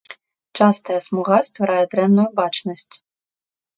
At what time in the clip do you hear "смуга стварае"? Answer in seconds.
1.09-1.85